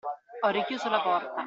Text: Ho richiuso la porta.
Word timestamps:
Ho 0.45 0.49
richiuso 0.49 0.89
la 0.89 1.01
porta. 1.03 1.33